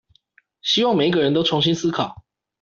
[0.63, 2.23] 希望每一個人都重新思考